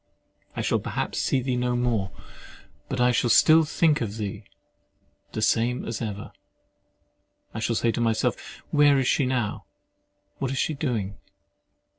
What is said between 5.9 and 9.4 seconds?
ever—I shall say to myself, "Where is she